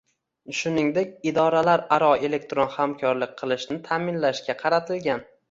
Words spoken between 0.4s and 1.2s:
shuningdek